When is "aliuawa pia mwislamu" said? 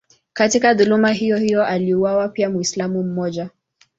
1.65-3.03